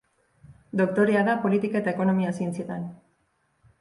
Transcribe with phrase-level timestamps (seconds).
[0.81, 2.89] Doktorea da Politika eta Ekonomia Zientzietan.